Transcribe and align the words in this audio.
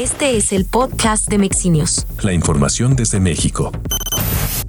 Este 0.00 0.38
es 0.38 0.54
el 0.54 0.64
podcast 0.64 1.28
de 1.28 1.36
Mexinios. 1.36 2.06
La 2.22 2.32
información 2.32 2.96
desde 2.96 3.20
México. 3.20 3.70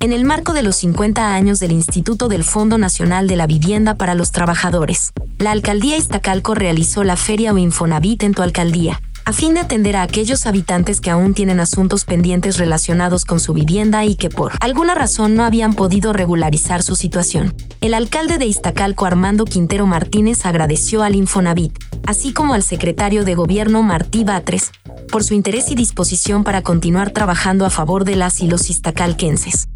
En 0.00 0.12
el 0.12 0.24
marco 0.24 0.52
de 0.52 0.64
los 0.64 0.74
50 0.74 1.32
años 1.32 1.60
del 1.60 1.70
Instituto 1.70 2.26
del 2.26 2.42
Fondo 2.42 2.76
Nacional 2.76 3.28
de 3.28 3.36
la 3.36 3.46
Vivienda 3.46 3.96
para 3.96 4.16
los 4.16 4.32
Trabajadores, 4.32 5.12
la 5.38 5.52
alcaldía 5.52 5.96
Iztacalco 5.96 6.56
realizó 6.56 7.04
la 7.04 7.14
Feria 7.14 7.52
o 7.52 7.58
Infonavit 7.58 8.24
en 8.24 8.34
tu 8.34 8.42
alcaldía 8.42 9.00
a 9.24 9.32
fin 9.32 9.54
de 9.54 9.60
atender 9.60 9.96
a 9.96 10.02
aquellos 10.02 10.46
habitantes 10.46 11.00
que 11.00 11.10
aún 11.10 11.34
tienen 11.34 11.60
asuntos 11.60 12.04
pendientes 12.04 12.58
relacionados 12.58 13.24
con 13.24 13.40
su 13.40 13.52
vivienda 13.52 14.04
y 14.04 14.16
que 14.16 14.30
por 14.30 14.52
alguna 14.60 14.94
razón 14.94 15.36
no 15.36 15.44
habían 15.44 15.74
podido 15.74 16.12
regularizar 16.12 16.82
su 16.82 16.96
situación. 16.96 17.54
El 17.80 17.94
alcalde 17.94 18.38
de 18.38 18.46
Iztacalco, 18.46 19.06
Armando 19.06 19.44
Quintero 19.44 19.86
Martínez, 19.86 20.44
agradeció 20.44 21.02
al 21.02 21.14
Infonavit, 21.14 21.78
así 22.06 22.32
como 22.32 22.54
al 22.54 22.62
secretario 22.62 23.24
de 23.24 23.34
Gobierno 23.34 23.82
Martí 23.82 24.24
Batres, 24.24 24.72
por 25.12 25.22
su 25.22 25.34
interés 25.34 25.70
y 25.70 25.74
disposición 25.74 26.42
para 26.42 26.62
continuar 26.62 27.10
trabajando 27.10 27.66
a 27.66 27.70
favor 27.70 28.04
de 28.04 28.16
las 28.16 28.40
y 28.40 28.48
los 28.48 28.70
iztacalquenses. 28.70 29.68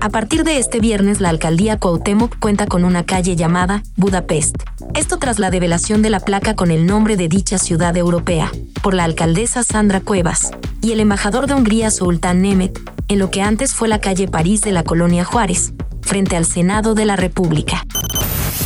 A 0.00 0.08
partir 0.08 0.42
de 0.44 0.58
este 0.58 0.80
viernes, 0.80 1.20
la 1.20 1.28
alcaldía 1.28 1.78
Cuauhtémoc 1.78 2.36
cuenta 2.40 2.66
con 2.66 2.84
una 2.84 3.04
calle 3.04 3.36
llamada 3.36 3.82
Budapest. 3.96 4.56
Esto 4.94 5.18
tras 5.18 5.38
la 5.38 5.50
develación 5.50 6.02
de 6.02 6.10
la 6.10 6.20
placa 6.20 6.56
con 6.56 6.72
el 6.72 6.84
nombre 6.84 7.16
de 7.16 7.28
dicha 7.28 7.58
ciudad 7.58 7.96
europea, 7.96 8.50
por 8.82 8.92
la 8.92 9.04
alcaldesa 9.04 9.62
Sandra 9.62 10.00
Cuevas, 10.00 10.50
y 10.82 10.92
el 10.92 11.00
embajador 11.00 11.46
de 11.46 11.54
Hungría 11.54 11.90
Sultán 11.90 12.42
Nemet, 12.42 12.76
en 13.06 13.18
lo 13.20 13.30
que 13.30 13.42
antes 13.42 13.72
fue 13.72 13.86
la 13.86 14.00
calle 14.00 14.26
París 14.26 14.62
de 14.62 14.72
la 14.72 14.82
colonia 14.82 15.24
Juárez, 15.24 15.74
frente 16.02 16.36
al 16.36 16.44
Senado 16.44 16.94
de 16.94 17.04
la 17.04 17.14
República 17.14 17.86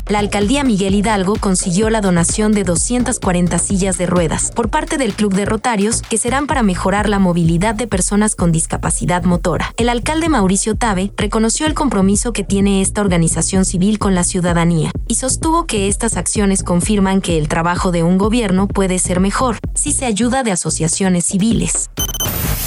la 0.09 0.19
alcaldía 0.19 0.65
Miguel 0.65 0.95
Hidalgo 0.95 1.37
consiguió 1.37 1.89
la 1.89 2.01
donación 2.01 2.53
de 2.53 2.65
240 2.65 3.59
sillas 3.59 3.97
de 3.97 4.07
ruedas 4.07 4.51
por 4.55 4.69
parte 4.69 4.99
del 4.99 5.15
Club 5.15 5.35
de 5.35 5.47
Rotarios 5.47 6.03
que 6.03 6.19
serán 6.19 6.47
para 6.47 6.63
mejorar 6.63 7.09
la 7.09 7.19
movilidad 7.19 7.75
de 7.75 7.87
personas 7.87 8.37
con 8.37 8.53
discapacidad 8.53 9.25
motora. 9.25 9.73
El 9.77 9.89
alcalde 9.89 10.29
Mauricio 10.29 10.75
Tabe 10.75 11.13
reconoció 11.17 11.67
el 11.67 11.75
compromiso 11.75 12.33
que 12.33 12.45
tiene 12.45 12.83
esta 12.83 13.01
organización 13.01 13.65
civil 13.65 13.99
con 13.99 14.15
la 14.15 14.25
ciudadanía 14.25 14.91
y 15.09 15.15
sostuvo 15.15 15.67
que 15.67 15.89
estas 15.89 16.17
acciones 16.17 16.63
confirman 16.63 17.21
que 17.21 17.39
el 17.39 17.49
trabajo 17.49 17.91
de 17.91 18.03
un 18.03 18.19
gobierno 18.19 18.69
puede 18.69 18.99
ser 18.99 19.21
mejor 19.21 19.59
si 19.75 19.93
se 19.93 20.05
ayuda 20.05 20.43
de 20.43 20.53
asociaciones 20.53 21.25
civiles. 21.25 21.91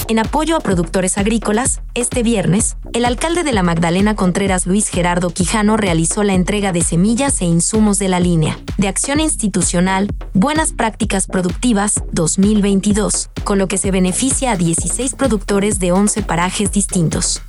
En 0.10 0.20
apoyo 0.20 0.56
a 0.56 0.62
productores 0.62 1.18
agrícolas, 1.18 1.82
este 1.94 2.24
viernes, 2.24 2.78
el 2.94 3.04
alcalde 3.04 3.44
de 3.44 3.52
la 3.52 3.62
Magdalena 3.62 4.16
Contreras 4.16 4.66
Luis 4.66 4.88
Gerardo 4.88 5.32
Quijano 5.32 5.76
realizó 5.76 6.24
la 6.24 6.34
entrega 6.34 6.72
de 6.72 6.82
semillas 6.82 7.42
e 7.42 7.46
insumos 7.46 8.00
de 8.00 8.08
la 8.08 8.22
línea 8.22 8.58
de 8.78 8.88
acción 8.88 9.20
institucional 9.20 10.08
Buenas 10.34 10.72
Prácticas 10.72 11.28
Productivas 11.28 12.04
2022, 12.14 13.32
con 13.44 13.58
lo 13.58 13.68
que 13.68 13.78
se 13.78 13.92
beneficia 13.92 14.52
a 14.54 14.56
16 14.56 15.14
productores 15.16 15.80
de 15.80 15.92
11 15.92 16.24
parajes 16.24 16.72
distintos. 16.72 17.42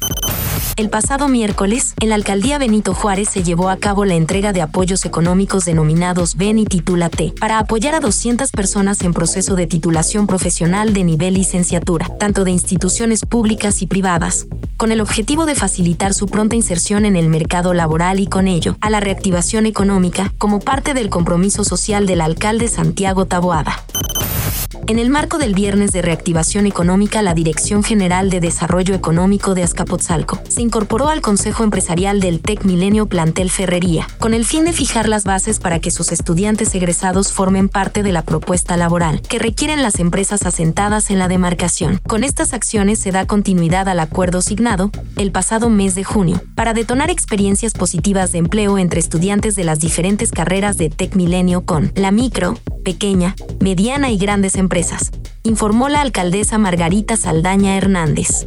El 0.77 0.91
pasado 0.91 1.29
miércoles, 1.29 1.95
en 2.01 2.11
la 2.11 2.15
alcaldía 2.15 2.59
Benito 2.59 2.95
Juárez 2.95 3.29
se 3.29 3.43
llevó 3.43 3.69
a 3.69 3.77
cabo 3.77 4.05
la 4.05 4.15
entrega 4.15 4.53
de 4.53 4.63
apoyos 4.63 5.05
económicos 5.05 5.65
denominados 5.65 6.37
Ven 6.37 6.59
y 6.59 6.65
Titúlate 6.65 7.35
para 7.41 7.59
apoyar 7.59 7.95
a 7.95 8.01
200 8.01 8.51
personas 8.51 9.01
en 9.03 9.13
proceso 9.13 9.57
de 9.57 9.67
titulación 9.67 10.27
profesional 10.27 10.93
de 10.93 11.05
nivel 11.05 11.35
licenciatura, 11.35 12.09
tanto 12.19 12.45
de 12.45 12.51
instituciones 12.51 13.25
públicas 13.25 13.83
y 13.83 13.87
privadas, 13.87 14.47
con 14.77 14.93
el 14.93 15.01
objetivo 15.01 15.47
de 15.47 15.55
facilitar 15.55 16.15
su 16.15 16.27
pronta 16.27 16.57
inserción 16.57 17.05
en 17.05 17.17
el 17.17 17.29
mercado 17.29 17.75
laboral 17.75 18.21
y 18.21 18.27
con 18.27 18.47
ello 18.47 18.77
a 18.81 18.91
la 18.91 19.01
reactivación 19.01 19.67
económica 19.67 20.33
como 20.39 20.61
parte 20.61 20.95
del 20.95 21.11
compromiso 21.11 21.65
social 21.65 22.07
del 22.07 22.21
alcalde 22.21 22.69
Santiago 22.69 23.27
Taboada. 23.27 23.85
En 24.89 24.99
el 24.99 25.11
marco 25.11 25.37
del 25.37 25.53
Viernes 25.53 25.91
de 25.91 26.01
Reactivación 26.01 26.65
Económica, 26.65 27.21
la 27.21 27.35
Dirección 27.35 27.85
General 27.85 28.31
de 28.31 28.41
Desarrollo 28.41 28.95
Económico 28.95 29.55
de 29.55 29.63
Azcapotzalco 29.63 30.41
se 30.49 30.63
incorporó 30.63 31.11
al 31.11 31.21
Consejo 31.21 31.63
Empresarial 31.63 32.21
del 32.21 32.41
TEC 32.41 32.65
Milenio 32.65 33.05
Plantel 33.05 33.51
Ferrería, 33.51 34.07
con 34.19 34.33
el 34.33 34.47
fin 34.47 34.65
de 34.65 34.73
fijar 34.73 35.07
las 35.07 35.25
bases 35.25 35.61
para 35.61 35.79
que 35.79 35.91
sus 35.91 36.11
estudiantes 36.11 36.75
egresados 36.75 37.35
formen 37.35 37.69
parte 37.69 38.03
de 38.03 38.13
la 38.13 38.23
propuesta 38.23 38.79
laboral 38.79 39.21
que 39.21 39.39
requieren 39.39 39.83
las 39.83 40.01
empresas 40.01 40.47
asentadas 40.47 41.11
en 41.11 41.19
la 41.19 41.29
demarcación. 41.29 42.01
Con 42.09 42.25
estas 42.25 42.55
acciones 42.55 42.99
se 42.99 43.13
da 43.13 43.27
continuidad 43.27 43.91
al 43.91 44.01
acuerdo 44.01 44.41
signado 44.41 44.91
el 45.17 45.33
pasado 45.33 45.69
mes 45.69 45.97
de 45.97 46.05
junio 46.05 46.41
para 46.55 46.73
detonar 46.73 47.11
experiencias 47.11 47.75
positivas 47.75 48.33
de 48.33 48.39
empleo 48.39 48.79
entre 48.79 49.01
estudiantes 49.01 49.55
de 49.55 49.65
las 49.65 49.81
diferentes 49.81 50.31
carreras 50.31 50.79
de 50.79 50.89
TEC 50.89 51.15
Milenio 51.15 51.67
con 51.67 51.93
la 51.95 52.11
micro, 52.11 52.55
pequeña, 52.89 53.37
mediana 53.61 54.11
y 54.11 54.17
grandes 54.17 54.55
empresas, 54.55 55.11
informó 55.43 55.91
la 55.91 56.01
alcaldesa 56.01 56.57
Margarita 56.57 57.19
Saldaña 57.19 57.77
Hernández. 57.77 58.47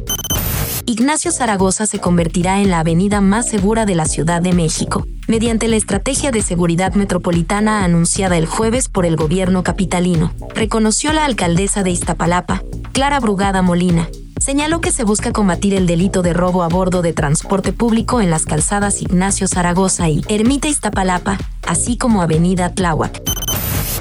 Ignacio 0.84 1.30
Zaragoza 1.30 1.86
se 1.86 2.00
convertirá 2.00 2.60
en 2.60 2.68
la 2.68 2.80
avenida 2.80 3.20
más 3.20 3.48
segura 3.48 3.86
de 3.86 3.94
la 3.94 4.06
Ciudad 4.06 4.42
de 4.42 4.52
México, 4.52 5.06
mediante 5.28 5.68
la 5.68 5.76
estrategia 5.76 6.32
de 6.32 6.42
seguridad 6.42 6.94
metropolitana 6.94 7.84
anunciada 7.84 8.36
el 8.36 8.46
jueves 8.46 8.88
por 8.88 9.06
el 9.06 9.14
gobierno 9.14 9.62
capitalino. 9.62 10.32
Reconoció 10.56 11.12
la 11.12 11.24
alcaldesa 11.24 11.84
de 11.84 11.92
Iztapalapa, 11.92 12.64
Clara 12.90 13.20
Brugada 13.20 13.62
Molina, 13.62 14.08
señaló 14.40 14.80
que 14.80 14.90
se 14.90 15.04
busca 15.04 15.30
combatir 15.30 15.72
el 15.74 15.86
delito 15.86 16.22
de 16.22 16.32
robo 16.32 16.64
a 16.64 16.68
bordo 16.68 17.00
de 17.00 17.12
transporte 17.12 17.72
público 17.72 18.20
en 18.20 18.30
las 18.30 18.44
calzadas 18.44 19.02
Ignacio 19.02 19.46
Zaragoza 19.46 20.08
y 20.08 20.24
Ermita 20.28 20.66
Iztapalapa, 20.66 21.38
así 21.64 21.96
como 21.96 22.22
Avenida 22.22 22.74
Tláhuac. 22.74 23.41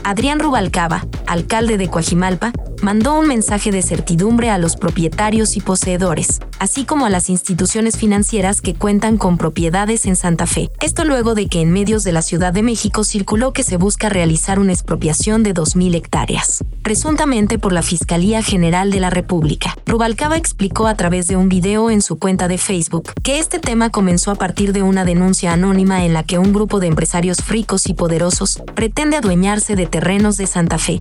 Adrián 0.03 0.39
Rubalcaba, 0.39 1.05
alcalde 1.27 1.77
de 1.77 1.87
Coajimalpa, 1.89 2.51
mandó 2.81 3.17
un 3.19 3.27
mensaje 3.27 3.71
de 3.71 3.81
certidumbre 3.81 4.49
a 4.49 4.57
los 4.57 4.75
propietarios 4.75 5.55
y 5.55 5.61
poseedores, 5.61 6.39
así 6.59 6.85
como 6.85 7.05
a 7.05 7.09
las 7.09 7.29
instituciones 7.29 7.97
financieras 7.97 8.61
que 8.61 8.73
cuentan 8.73 9.17
con 9.17 9.37
propiedades 9.37 10.05
en 10.05 10.15
Santa 10.15 10.47
Fe. 10.47 10.69
Esto 10.81 11.05
luego 11.05 11.35
de 11.35 11.47
que 11.47 11.61
en 11.61 11.71
medios 11.71 12.03
de 12.03 12.11
la 12.11 12.21
Ciudad 12.21 12.53
de 12.53 12.63
México 12.63 13.03
circuló 13.03 13.53
que 13.53 13.63
se 13.63 13.77
busca 13.77 14.09
realizar 14.09 14.59
una 14.59 14.73
expropiación 14.73 15.43
de 15.43 15.53
2.000 15.53 15.95
hectáreas, 15.95 16.63
presuntamente 16.81 17.59
por 17.59 17.73
la 17.73 17.81
Fiscalía 17.81 18.41
General 18.41 18.91
de 18.91 18.99
la 18.99 19.09
República. 19.09 19.75
Rubalcaba 19.85 20.37
explicó 20.37 20.87
a 20.87 20.95
través 20.95 21.27
de 21.27 21.35
un 21.35 21.49
video 21.49 21.89
en 21.89 22.01
su 22.01 22.17
cuenta 22.17 22.47
de 22.47 22.57
Facebook 22.57 23.11
que 23.21 23.39
este 23.39 23.59
tema 23.59 23.89
comenzó 23.89 24.31
a 24.31 24.35
partir 24.35 24.73
de 24.73 24.81
una 24.81 25.05
denuncia 25.05 25.53
anónima 25.53 26.05
en 26.05 26.13
la 26.13 26.23
que 26.23 26.39
un 26.39 26.53
grupo 26.53 26.79
de 26.79 26.87
empresarios 26.87 27.37
fricos 27.37 27.87
y 27.87 27.93
poderosos 27.93 28.61
pretende 28.75 29.17
adueñarse 29.17 29.75
de 29.75 29.85
terrenos 29.85 30.37
de 30.37 30.47
Santa 30.47 30.77
Fe. 30.77 30.99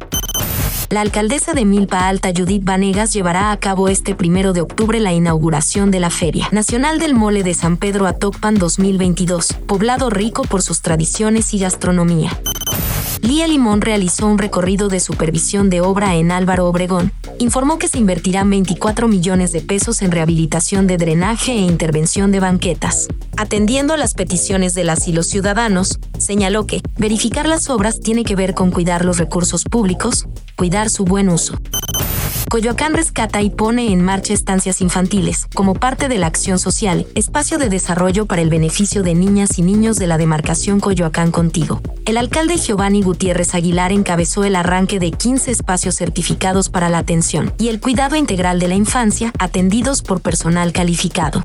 La 0.90 1.02
alcaldesa 1.02 1.54
de 1.54 1.64
Milpa 1.64 2.08
Alta, 2.08 2.32
Judith 2.36 2.64
Vanegas, 2.64 3.12
llevará 3.12 3.52
a 3.52 3.56
cabo 3.58 3.88
este 3.88 4.16
primero 4.16 4.52
de 4.52 4.60
octubre 4.60 4.98
la 4.98 5.12
inauguración 5.12 5.92
de 5.92 6.00
la 6.00 6.10
Feria 6.10 6.48
Nacional 6.50 6.98
del 6.98 7.14
Mole 7.14 7.44
de 7.44 7.54
San 7.54 7.76
Pedro 7.76 8.08
Atocpan 8.08 8.56
2022, 8.56 9.52
poblado 9.68 10.10
rico 10.10 10.42
por 10.42 10.62
sus 10.62 10.82
tradiciones 10.82 11.54
y 11.54 11.60
gastronomía. 11.60 12.36
Lía 13.22 13.47
Limón 13.47 13.82
realizó 13.82 14.26
un 14.26 14.38
recorrido 14.38 14.88
de 14.88 14.98
supervisión 14.98 15.69
de 15.69 15.81
obra 15.81 16.16
en 16.16 16.32
Álvaro 16.32 16.66
Obregón. 16.66 17.12
Informó 17.38 17.78
que 17.78 17.88
se 17.88 17.98
invertirán 17.98 18.48
24 18.48 19.08
millones 19.08 19.53
de 19.53 19.60
pesos 19.60 20.00
en 20.03 20.10
rehabilitación 20.10 20.86
de 20.86 20.97
drenaje 20.97 21.53
e 21.53 21.58
intervención 21.58 22.32
de 22.32 22.41
banquetas. 22.41 23.08
Atendiendo 23.36 23.94
a 23.94 23.98
las 23.98 24.14
peticiones 24.14 24.75
de 24.75 24.84
las 24.84 25.06
y 25.06 25.12
los 25.12 25.28
ciudadanos, 25.28 25.98
señaló 26.19 26.66
que 26.66 26.81
verificar 26.97 27.47
las 27.47 27.69
obras 27.69 28.00
tiene 28.00 28.25
que 28.25 28.36
ver 28.36 28.54
con 28.54 28.70
cuidar 28.70 29.04
los 29.04 29.19
recursos 29.19 29.64
públicos, 29.64 30.26
cuidar 30.56 30.88
su 30.88 31.04
buen 31.04 31.28
uso. 31.28 31.58
Coyoacán 32.50 32.94
rescata 32.94 33.43
y 33.43 33.49
pone 33.49 33.93
en 33.93 34.03
marcha 34.03 34.34
estancias 34.34 34.81
infantiles, 34.81 35.47
como 35.55 35.75
parte 35.75 36.09
de 36.09 36.19
la 36.19 36.27
acción 36.27 36.59
social, 36.59 37.06
espacio 37.15 37.59
de 37.59 37.69
desarrollo 37.69 38.27
para 38.27 38.43
el 38.43 38.50
beneficio 38.50 39.05
de 39.05 39.15
niñas 39.15 39.56
y 39.61 39.62
niños 39.62 39.99
de 39.99 40.09
la 40.09 40.19
demarcación 40.19 40.81
Coyoacán 40.81 41.31
Contigo. 41.31 41.81
El 42.06 42.16
alcalde 42.16 42.56
Giovanni 42.56 43.03
Gutiérrez 43.03 43.55
Aguilar 43.55 43.93
encabezó 43.93 44.43
el 44.43 44.56
arranque 44.56 44.99
de 44.99 45.12
15 45.12 45.53
espacios 45.53 45.94
certificados 45.94 46.71
para 46.71 46.88
la 46.88 46.99
atención 46.99 47.55
y 47.56 47.69
el 47.69 47.79
cuidado 47.79 48.17
integral 48.17 48.58
de 48.58 48.67
la 48.67 48.75
infancia, 48.75 49.32
atendidos 49.38 50.03
por 50.03 50.20
personal 50.20 50.73
calificado. 50.73 51.44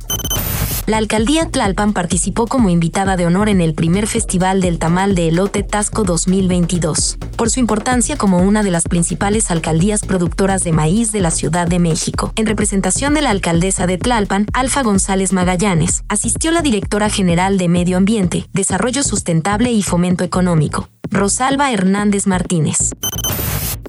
La 0.88 0.98
alcaldía 0.98 1.50
Tlalpan 1.50 1.94
participó 1.94 2.46
como 2.46 2.70
invitada 2.70 3.18
de 3.18 3.26
honor 3.26 3.50
en 3.50 3.60
el 3.60 3.74
primer 3.74 4.06
Festival 4.06 4.62
del 4.62 4.78
Tamal 4.78 5.16
de 5.16 5.30
Elote 5.30 5.64
Tasco 5.64 6.04
2022, 6.04 7.18
por 7.36 7.50
su 7.50 7.60
importancia 7.60 8.18
como 8.18 8.38
una 8.44 8.62
de 8.62 8.70
las 8.70 8.84
principales 8.84 9.50
alcaldías 9.50 10.06
productoras 10.06 10.64
de 10.64 10.74
maíz 10.74 11.12
de 11.12 11.22
la 11.22 11.32
Ciudad 11.32 11.68
de 11.68 11.80
México. 11.80 12.32
En 12.36 12.46
representación 12.46 13.16
de 13.16 13.24
la 13.24 13.32
alcaldesa 13.32 13.88
de 13.88 13.98
Tlalpan, 13.98 14.46
Alfa 14.54 14.84
González 14.84 15.34
Magallanes, 15.34 16.04
asistió 16.08 16.52
la 16.52 16.62
directora 16.62 17.10
general 17.10 17.58
de 17.58 17.68
Medio 17.68 17.98
Ambiente, 17.98 18.48
Desarrollo 18.54 19.02
Sustentable 19.02 19.72
y 19.72 19.82
Fomento 19.82 20.24
Económico, 20.24 20.90
Rosalba 21.10 21.72
Hernández 21.72 22.28
Martínez. 22.28 22.92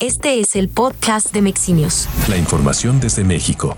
Este 0.00 0.40
es 0.40 0.56
el 0.56 0.70
podcast 0.70 1.30
de 1.34 1.42
Mexinios. 1.42 2.08
La 2.28 2.38
información 2.38 3.00
desde 3.00 3.22
México. 3.22 3.76